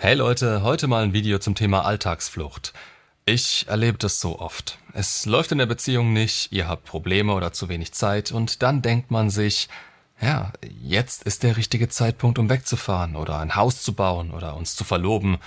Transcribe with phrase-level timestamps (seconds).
[0.00, 2.72] Hey Leute, heute mal ein Video zum Thema Alltagsflucht.
[3.24, 4.78] Ich erlebe das so oft.
[4.92, 8.80] Es läuft in der Beziehung nicht, ihr habt Probleme oder zu wenig Zeit und dann
[8.80, 9.68] denkt man sich,
[10.20, 10.52] ja,
[10.84, 14.84] jetzt ist der richtige Zeitpunkt, um wegzufahren oder ein Haus zu bauen oder uns zu
[14.84, 15.38] verloben,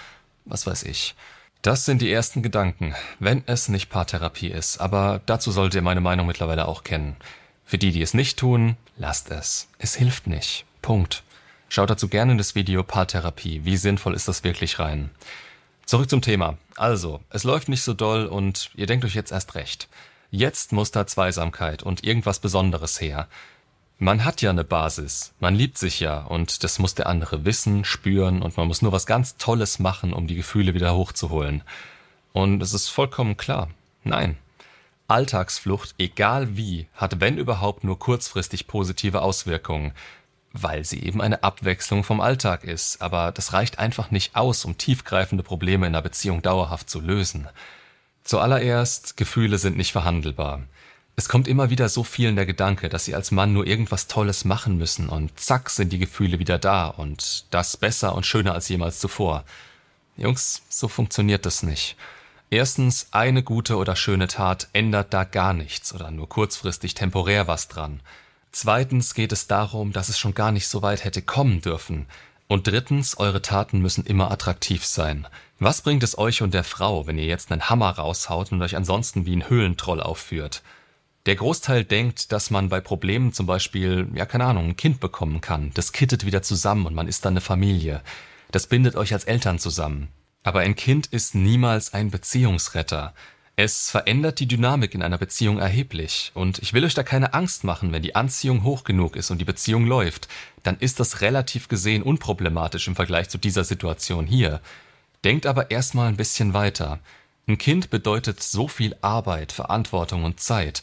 [0.44, 1.16] was weiß ich.
[1.62, 6.02] Das sind die ersten Gedanken, wenn es nicht Paartherapie ist, aber dazu solltet ihr meine
[6.02, 7.16] Meinung mittlerweile auch kennen.
[7.64, 9.70] Für die, die es nicht tun, lasst es.
[9.80, 10.66] Es hilft nicht.
[10.82, 11.24] Punkt.
[11.74, 13.64] Schaut dazu gerne in das Video Paartherapie.
[13.64, 15.10] Wie sinnvoll ist das wirklich rein?
[15.86, 16.58] Zurück zum Thema.
[16.76, 19.88] Also, es läuft nicht so doll und ihr denkt euch jetzt erst recht.
[20.32, 23.30] Jetzt muss da Zweisamkeit und irgendwas Besonderes her.
[24.00, 27.86] Man hat ja eine Basis, man liebt sich ja und das muss der andere wissen,
[27.86, 31.64] spüren und man muss nur was ganz Tolles machen, um die Gefühle wieder hochzuholen.
[32.34, 33.70] Und es ist vollkommen klar.
[34.04, 34.38] Nein.
[35.08, 39.94] Alltagsflucht, egal wie, hat wenn überhaupt nur kurzfristig positive Auswirkungen
[40.54, 44.78] weil sie eben eine Abwechslung vom Alltag ist, aber das reicht einfach nicht aus, um
[44.78, 47.48] tiefgreifende Probleme in einer Beziehung dauerhaft zu lösen.
[48.24, 50.62] Zuallererst, Gefühle sind nicht verhandelbar.
[51.16, 54.46] Es kommt immer wieder so vielen der Gedanke, dass sie als Mann nur irgendwas Tolles
[54.46, 58.70] machen müssen und zack sind die Gefühle wieder da und das besser und schöner als
[58.70, 59.44] jemals zuvor.
[60.18, 61.96] Jungs, so funktioniert das nicht.
[62.50, 67.68] Erstens, eine gute oder schöne Tat ändert da gar nichts oder nur kurzfristig temporär was
[67.70, 68.02] dran.
[68.52, 72.08] Zweitens geht es darum, dass es schon gar nicht so weit hätte kommen dürfen.
[72.48, 75.26] Und drittens, eure Taten müssen immer attraktiv sein.
[75.58, 78.76] Was bringt es euch und der Frau, wenn ihr jetzt einen Hammer raushaut und euch
[78.76, 80.62] ansonsten wie ein Höhlentroll aufführt?
[81.28, 85.40] Der Großteil denkt, dass man bei Problemen zum Beispiel, ja keine Ahnung, ein Kind bekommen
[85.40, 85.72] kann.
[85.76, 88.02] Das kittet wieder zusammen und man ist dann eine Familie.
[88.52, 90.10] Das bindet euch als Eltern zusammen.
[90.44, 93.14] Aber ein Kind ist niemals ein Beziehungsretter.
[93.64, 97.64] Es verändert die Dynamik in einer Beziehung erheblich, und ich will euch da keine Angst
[97.64, 100.28] machen, wenn die Anziehung hoch genug ist und die Beziehung läuft,
[100.64, 104.62] dann ist das relativ gesehen unproblematisch im Vergleich zu dieser Situation hier.
[105.24, 107.02] Denkt aber erstmal ein bisschen weiter.
[107.48, 110.82] Ein Kind bedeutet so viel Arbeit, Verantwortung und Zeit.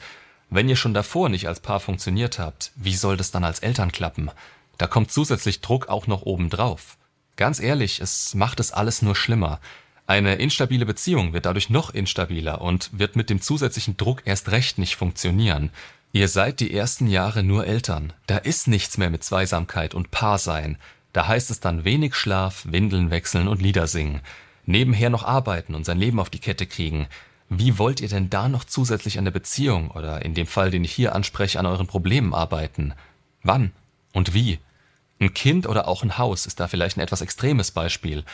[0.49, 3.91] Wenn ihr schon davor nicht als Paar funktioniert habt, wie soll das dann als Eltern
[3.91, 4.31] klappen?
[4.77, 6.97] Da kommt zusätzlich Druck auch noch oben drauf.
[7.35, 9.59] Ganz ehrlich, es macht es alles nur schlimmer.
[10.09, 14.79] Eine instabile Beziehung wird dadurch noch instabiler und wird mit dem zusätzlichen Druck erst recht
[14.79, 15.69] nicht funktionieren.
[16.13, 18.15] Ihr seid die ersten Jahre nur Eltern.
[18.27, 20.79] Da ist nichts mehr mit Zweisamkeit und Paarsein.
[21.13, 24.23] Da heißt es dann wenig Schlaf, Windeln wechseln und Lieder singen.
[24.65, 27.07] Nebenher noch arbeiten und sein Leben auf die Kette kriegen.
[27.51, 30.85] Wie wollt ihr denn da noch zusätzlich an der Beziehung oder in dem Fall, den
[30.85, 32.95] ich hier anspreche, an euren Problemen arbeiten?
[33.43, 33.73] Wann?
[34.15, 34.59] Und wie?
[35.21, 38.25] Ein Kind oder auch ein Haus ist da vielleicht ein etwas extremes Beispiel.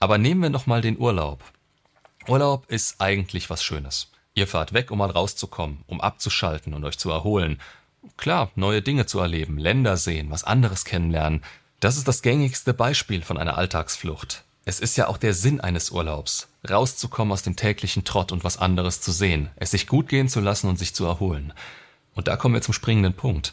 [0.00, 1.44] Aber nehmen wir noch mal den Urlaub.
[2.26, 4.10] Urlaub ist eigentlich was Schönes.
[4.34, 7.60] Ihr fahrt weg, um mal rauszukommen, um abzuschalten und euch zu erholen.
[8.16, 11.42] Klar, neue Dinge zu erleben, Länder sehen, was anderes kennenlernen.
[11.80, 14.44] Das ist das gängigste Beispiel von einer Alltagsflucht.
[14.64, 18.56] Es ist ja auch der Sinn eines Urlaubs, rauszukommen aus dem täglichen Trott und was
[18.56, 21.52] anderes zu sehen, es sich gut gehen zu lassen und sich zu erholen.
[22.14, 23.52] Und da kommen wir zum springenden Punkt.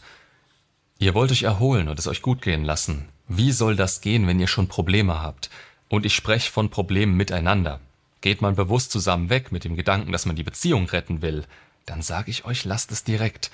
[0.97, 3.09] Ihr wollt euch erholen und es euch gut gehen lassen.
[3.27, 5.49] Wie soll das gehen, wenn ihr schon Probleme habt?
[5.89, 7.79] Und ich spreche von Problemen miteinander.
[8.21, 11.45] Geht man bewusst zusammen weg mit dem Gedanken, dass man die Beziehung retten will,
[11.87, 13.49] dann sage ich euch, lasst es direkt.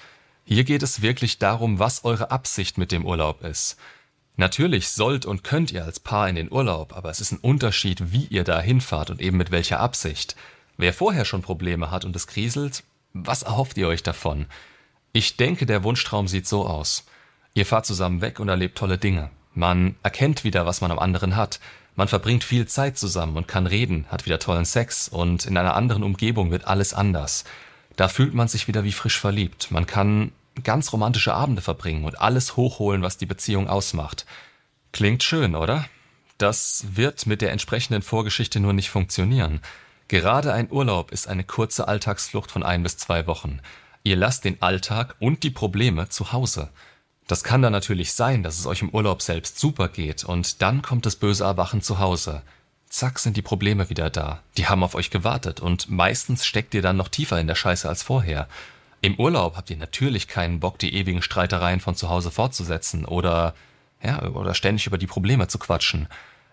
[0.45, 3.77] Hier geht es wirklich darum, was eure Absicht mit dem Urlaub ist.
[4.35, 8.11] Natürlich sollt und könnt ihr als Paar in den Urlaub, aber es ist ein Unterschied,
[8.11, 10.35] wie ihr da hinfahrt und eben mit welcher Absicht.
[10.75, 12.83] Wer vorher schon Probleme hat und es kriselt,
[13.13, 14.47] was erhofft ihr euch davon?
[15.11, 17.05] Ich denke, der Wunschtraum sieht so aus.
[17.53, 19.29] Ihr fahrt zusammen weg und erlebt tolle Dinge.
[19.53, 21.59] Man erkennt wieder, was man am anderen hat.
[21.95, 25.75] Man verbringt viel Zeit zusammen und kann reden, hat wieder tollen Sex und in einer
[25.75, 27.43] anderen Umgebung wird alles anders.
[27.95, 29.69] Da fühlt man sich wieder wie frisch verliebt.
[29.69, 30.31] Man kann
[30.63, 34.25] ganz romantische Abende verbringen und alles hochholen, was die Beziehung ausmacht.
[34.91, 35.85] Klingt schön, oder?
[36.37, 39.61] Das wird mit der entsprechenden Vorgeschichte nur nicht funktionieren.
[40.07, 43.59] Gerade ein Urlaub ist eine kurze Alltagsflucht von ein bis zwei Wochen.
[44.03, 46.69] Ihr lasst den Alltag und die Probleme zu Hause.
[47.27, 50.81] Das kann dann natürlich sein, dass es euch im Urlaub selbst super geht und dann
[50.81, 52.41] kommt das böse Erwachen zu Hause.
[52.89, 54.43] Zack sind die Probleme wieder da.
[54.57, 57.87] Die haben auf euch gewartet und meistens steckt ihr dann noch tiefer in der Scheiße
[57.87, 58.47] als vorher.
[59.01, 63.55] Im Urlaub habt ihr natürlich keinen Bock, die ewigen Streitereien von zu Hause fortzusetzen oder
[64.03, 66.07] ja, oder ständig über die Probleme zu quatschen.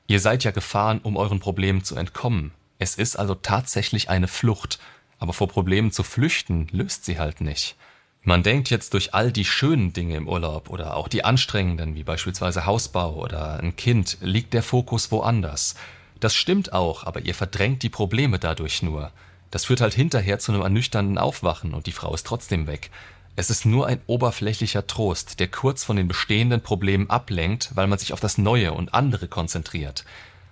[0.06, 2.53] Ihr seid ja gefahren, um euren Problemen zu entkommen.
[2.79, 4.79] Es ist also tatsächlich eine Flucht,
[5.19, 7.77] aber vor Problemen zu flüchten löst sie halt nicht.
[8.22, 12.05] Man denkt jetzt durch all die schönen Dinge im Urlaub oder auch die anstrengenden, wie
[12.05, 15.75] beispielsweise Hausbau oder ein Kind, liegt der Fokus woanders.
[16.20, 19.11] Das stimmt auch, aber ihr verdrängt die Probleme dadurch nur.
[19.50, 22.90] Das führt halt hinterher zu einem ernüchternden Aufwachen und die Frau ist trotzdem weg.
[23.37, 27.99] Es ist nur ein oberflächlicher Trost, der kurz von den bestehenden Problemen ablenkt, weil man
[27.99, 30.05] sich auf das Neue und andere konzentriert.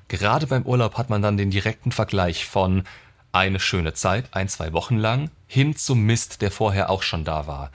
[0.09, 2.85] Gerade beim Urlaub hat man dann den direkten Vergleich von
[3.33, 7.47] eine schöne Zeit, ein, zwei Wochen lang, hin zum Mist, der vorher auch schon da
[7.47, 7.71] war.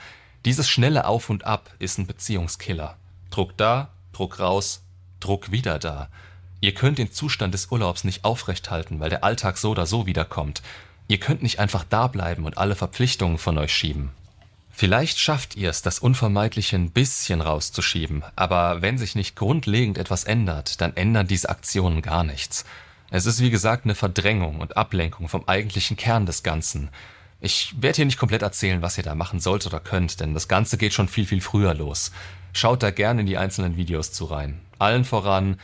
[0.45, 2.97] Dieses schnelle Auf und Ab ist ein Beziehungskiller.
[3.29, 4.83] Druck da, Druck raus,
[5.19, 6.09] Druck wieder da.
[6.59, 10.61] Ihr könnt den Zustand des Urlaubs nicht aufrechthalten, weil der Alltag so oder so wiederkommt.
[11.07, 14.11] Ihr könnt nicht einfach da bleiben und alle Verpflichtungen von euch schieben.
[14.75, 20.23] Vielleicht schafft ihr es, das Unvermeidliche ein bisschen rauszuschieben, aber wenn sich nicht grundlegend etwas
[20.23, 22.65] ändert, dann ändern diese Aktionen gar nichts.
[23.15, 26.89] Es ist wie gesagt eine Verdrängung und Ablenkung vom eigentlichen Kern des Ganzen.
[27.41, 30.47] Ich werde hier nicht komplett erzählen, was ihr da machen sollt oder könnt, denn das
[30.47, 32.11] Ganze geht schon viel, viel früher los.
[32.53, 34.61] Schaut da gerne in die einzelnen Videos zu rein.
[34.79, 35.59] Allen voran,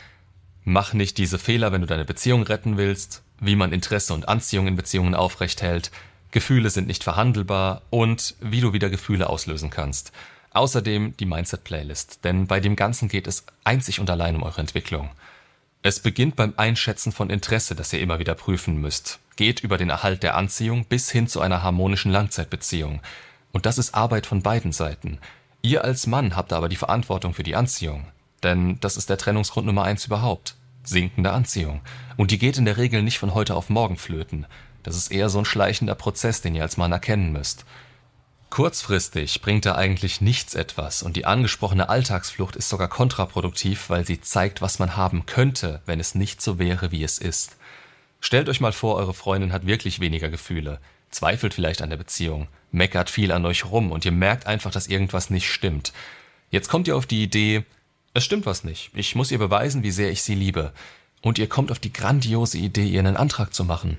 [0.62, 4.68] mach nicht diese Fehler, wenn du deine Beziehung retten willst, wie man Interesse und Anziehung
[4.68, 5.90] in Beziehungen aufrecht hält,
[6.30, 10.12] Gefühle sind nicht verhandelbar und wie du wieder Gefühle auslösen kannst.
[10.52, 15.10] Außerdem die Mindset-Playlist, denn bei dem Ganzen geht es einzig und allein um eure Entwicklung.
[15.82, 19.88] Es beginnt beim Einschätzen von Interesse, das ihr immer wieder prüfen müsst, geht über den
[19.88, 23.00] Erhalt der Anziehung bis hin zu einer harmonischen Langzeitbeziehung.
[23.52, 25.18] Und das ist Arbeit von beiden Seiten.
[25.62, 28.06] Ihr als Mann habt aber die Verantwortung für die Anziehung,
[28.42, 30.54] denn das ist der Trennungsgrund Nummer eins überhaupt.
[30.84, 31.80] Sinkende Anziehung.
[32.18, 34.46] Und die geht in der Regel nicht von heute auf morgen flöten.
[34.82, 37.64] Das ist eher so ein schleichender Prozess, den ihr als Mann erkennen müsst.
[38.50, 44.20] Kurzfristig bringt da eigentlich nichts etwas und die angesprochene Alltagsflucht ist sogar kontraproduktiv, weil sie
[44.20, 47.56] zeigt, was man haben könnte, wenn es nicht so wäre, wie es ist.
[48.20, 50.80] Stellt euch mal vor, eure Freundin hat wirklich weniger Gefühle,
[51.10, 54.88] zweifelt vielleicht an der Beziehung, meckert viel an euch rum und ihr merkt einfach, dass
[54.88, 55.92] irgendwas nicht stimmt.
[56.50, 57.64] Jetzt kommt ihr auf die Idee,
[58.14, 60.72] es stimmt was nicht, ich muss ihr beweisen, wie sehr ich sie liebe.
[61.22, 63.98] Und ihr kommt auf die grandiose Idee, ihr einen Antrag zu machen.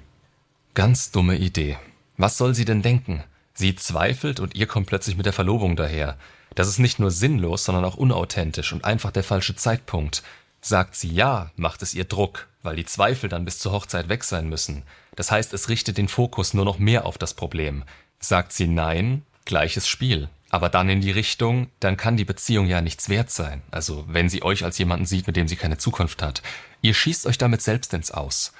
[0.73, 1.77] Ganz dumme Idee.
[2.17, 3.23] Was soll sie denn denken?
[3.53, 6.17] Sie zweifelt und ihr kommt plötzlich mit der Verlobung daher.
[6.55, 10.23] Das ist nicht nur sinnlos, sondern auch unauthentisch und einfach der falsche Zeitpunkt.
[10.61, 14.23] Sagt sie ja, macht es ihr Druck, weil die Zweifel dann bis zur Hochzeit weg
[14.23, 14.83] sein müssen.
[15.15, 17.83] Das heißt, es richtet den Fokus nur noch mehr auf das Problem.
[18.19, 20.29] Sagt sie nein, gleiches Spiel.
[20.49, 23.61] Aber dann in die Richtung, dann kann die Beziehung ja nichts wert sein.
[23.71, 26.41] Also wenn sie euch als jemanden sieht, mit dem sie keine Zukunft hat.
[26.81, 28.51] Ihr schießt euch damit selbst ins Aus.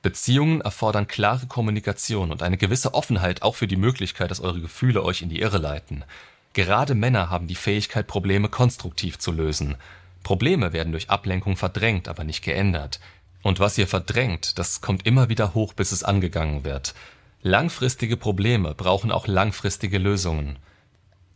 [0.00, 5.02] Beziehungen erfordern klare Kommunikation und eine gewisse Offenheit auch für die Möglichkeit, dass eure Gefühle
[5.02, 6.04] euch in die Irre leiten.
[6.52, 9.76] Gerade Männer haben die Fähigkeit, Probleme konstruktiv zu lösen.
[10.22, 13.00] Probleme werden durch Ablenkung verdrängt, aber nicht geändert.
[13.42, 16.94] Und was ihr verdrängt, das kommt immer wieder hoch, bis es angegangen wird.
[17.42, 20.58] Langfristige Probleme brauchen auch langfristige Lösungen.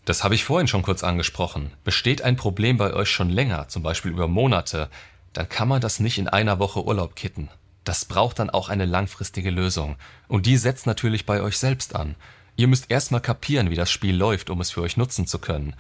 [0.05, 1.73] Das habe ich vorhin schon kurz angesprochen.
[1.85, 4.89] Besteht ein Problem bei euch schon länger, zum Beispiel über Monate,
[5.33, 7.49] dann kann man das nicht in einer Woche Urlaub kitten.
[7.85, 9.97] Das braucht dann auch eine langfristige Lösung.
[10.29, 12.15] Und die setzt natürlich bei euch selbst an.
[12.57, 15.75] Ihr müsst erstmal kapieren, wie das Spiel läuft, um es für euch nutzen zu können.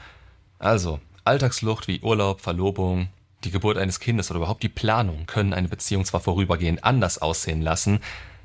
[0.58, 3.08] Also, Alltagsflucht wie Urlaub, Verlobung,
[3.44, 7.60] die Geburt eines Kindes oder überhaupt die Planung können eine Beziehung zwar vorübergehend anders aussehen
[7.60, 8.00] lassen,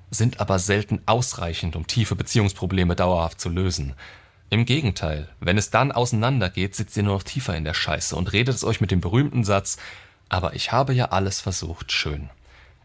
[0.10, 3.94] sind aber selten ausreichend, um tiefe Beziehungsprobleme dauerhaft zu lösen.
[4.50, 8.32] Im Gegenteil, wenn es dann auseinandergeht, sitzt ihr nur noch tiefer in der Scheiße und
[8.32, 9.78] redet es euch mit dem berühmten Satz,
[10.30, 12.30] aber ich habe ja alles versucht, schön.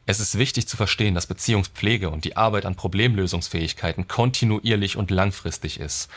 [0.05, 5.79] Es ist wichtig zu verstehen, dass Beziehungspflege und die Arbeit an Problemlösungsfähigkeiten kontinuierlich und langfristig
[5.79, 6.11] ist.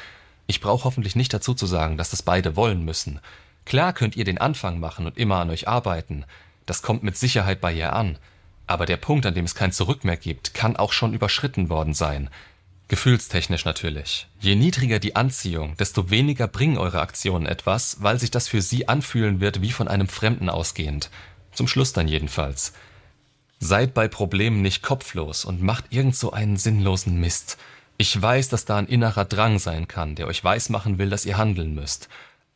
[0.48, 3.20] Ich brauche hoffentlich nicht dazu zu sagen, dass das beide wollen müssen.
[3.66, 6.26] Klar könnt ihr den Anfang machen und immer an euch arbeiten.
[6.66, 8.18] Das kommt mit Sicherheit bei ihr an.
[8.68, 11.94] Aber der Punkt, an dem es kein Zurück mehr gibt, kann auch schon überschritten worden
[11.94, 12.30] sein.
[12.88, 14.28] Gefühlstechnisch natürlich.
[14.40, 18.88] Je niedriger die Anziehung, desto weniger bringen eure Aktionen etwas, weil sich das für sie
[18.88, 21.10] anfühlen wird wie von einem Fremden ausgehend.
[21.52, 22.74] Zum Schluss dann jedenfalls.
[23.60, 27.58] Seid bei Problemen nicht kopflos und macht irgend so einen sinnlosen Mist.
[27.98, 31.38] Ich weiß, dass da ein innerer Drang sein kann, der euch weismachen will, dass ihr
[31.38, 32.10] handeln müsst.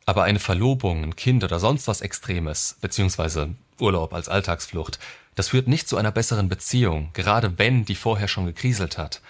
[0.04, 4.98] Aber eine Verlobung, ein Kind oder sonst was Extremes, beziehungsweise Urlaub als Alltagsflucht,
[5.34, 9.22] das führt nicht zu einer besseren Beziehung, gerade wenn die vorher schon gekriselt hat.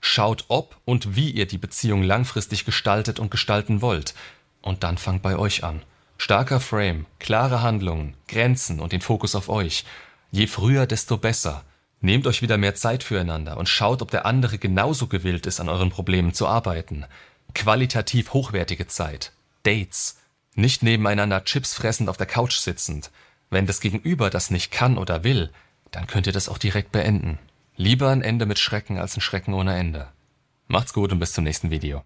[0.00, 4.14] Schaut, ob und wie ihr die Beziehung langfristig gestaltet und gestalten wollt.
[4.62, 5.82] Und dann fangt bei euch an.
[6.18, 9.84] Starker Frame, klare Handlungen, Grenzen und den Fokus auf euch.
[10.30, 11.64] Je früher, desto besser.
[12.00, 15.68] Nehmt euch wieder mehr Zeit füreinander und schaut, ob der andere genauso gewillt ist, an
[15.68, 17.06] euren Problemen zu arbeiten.
[17.54, 19.32] Qualitativ hochwertige Zeit.
[19.62, 20.18] Dates.
[20.54, 23.10] Nicht nebeneinander Chips fressend auf der Couch sitzend.
[23.50, 25.50] Wenn das Gegenüber das nicht kann oder will,
[25.90, 27.38] dann könnt ihr das auch direkt beenden.
[27.76, 30.08] Lieber ein Ende mit Schrecken als ein Schrecken ohne Ende.
[30.66, 32.02] Macht's gut und bis zum nächsten Video.